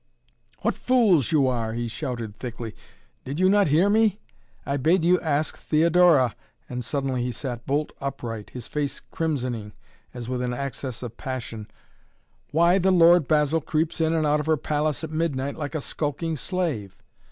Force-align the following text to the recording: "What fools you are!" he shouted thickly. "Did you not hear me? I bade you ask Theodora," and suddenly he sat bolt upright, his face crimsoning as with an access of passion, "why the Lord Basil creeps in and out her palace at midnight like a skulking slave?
"What 0.63 0.73
fools 0.73 1.31
you 1.31 1.45
are!" 1.47 1.73
he 1.73 1.87
shouted 1.87 2.35
thickly. 2.35 2.75
"Did 3.23 3.39
you 3.39 3.47
not 3.49 3.67
hear 3.67 3.87
me? 3.87 4.17
I 4.65 4.77
bade 4.77 5.05
you 5.05 5.19
ask 5.19 5.55
Theodora," 5.55 6.35
and 6.67 6.83
suddenly 6.83 7.21
he 7.21 7.31
sat 7.31 7.67
bolt 7.67 7.93
upright, 8.01 8.49
his 8.49 8.65
face 8.67 8.99
crimsoning 8.99 9.73
as 10.11 10.27
with 10.27 10.41
an 10.41 10.55
access 10.55 11.03
of 11.03 11.17
passion, 11.17 11.69
"why 12.49 12.79
the 12.79 12.89
Lord 12.89 13.27
Basil 13.27 13.61
creeps 13.61 14.01
in 14.01 14.11
and 14.11 14.25
out 14.25 14.43
her 14.47 14.57
palace 14.57 15.03
at 15.03 15.11
midnight 15.11 15.55
like 15.55 15.75
a 15.75 15.81
skulking 15.81 16.35
slave? 16.35 16.95